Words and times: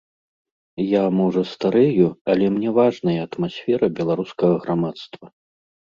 Я, 0.83 1.01
можа, 1.19 1.43
старэю, 1.51 2.09
але 2.35 2.45
мне 2.55 2.69
важная 2.79 3.15
атмасфера 3.27 3.85
беларускага 4.01 4.55
грамадства. 4.65 5.25